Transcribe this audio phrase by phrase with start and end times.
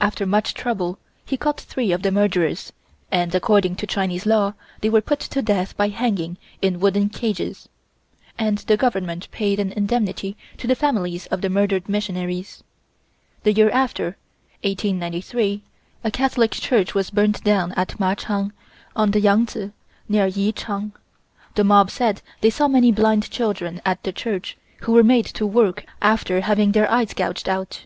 [0.00, 2.72] After much trouble he caught three of the murderers
[3.12, 7.10] and, according to the Chinese law, they were put to death by hanging in wooden
[7.10, 7.68] cages,
[8.38, 12.64] and the Government paid an indemnity to the families of the murdered missionaries.
[13.42, 14.16] The year after,
[14.64, 15.62] 1893,
[16.02, 18.54] a Catholic church was burnt down at Mar Cheng,
[18.96, 19.70] on the Yangtse,
[20.08, 20.92] near Ichang.
[21.56, 25.44] The mob said they saw many blind children at the church, who were made to
[25.46, 27.84] work after having their eyes gouged out.